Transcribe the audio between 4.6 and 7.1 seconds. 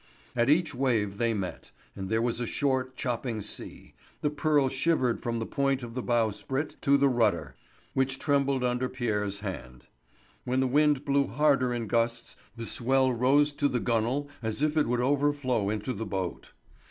shivered from the point of the bowsprit to the